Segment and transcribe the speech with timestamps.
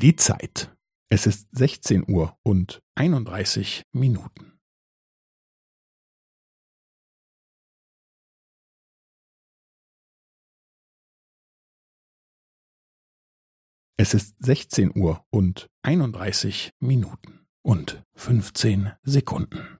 [0.00, 0.74] Die Zeit.
[1.10, 4.58] Es ist 16 Uhr und 31 Minuten.
[13.98, 19.79] Es ist 16 Uhr und 31 Minuten und 15 Sekunden.